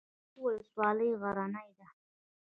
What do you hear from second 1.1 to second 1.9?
غرنۍ ده؟